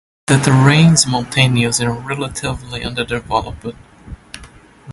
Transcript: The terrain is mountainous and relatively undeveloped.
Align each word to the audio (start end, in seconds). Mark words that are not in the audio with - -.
The 0.25 0.39
terrain 0.39 0.93
is 0.93 1.05
mountainous 1.05 1.79
and 1.79 2.03
relatively 2.07 2.83
undeveloped. 2.83 3.67